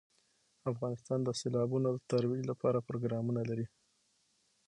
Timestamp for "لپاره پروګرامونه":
2.51-3.41